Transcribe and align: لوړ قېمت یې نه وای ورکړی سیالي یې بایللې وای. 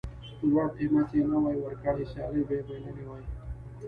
لوړ 0.49 0.67
قېمت 0.77 1.09
یې 1.17 1.23
نه 1.31 1.37
وای 1.43 1.57
ورکړی 1.61 2.05
سیالي 2.11 2.39
یې 2.41 2.45
بایللې 2.67 3.03
وای. 3.09 3.25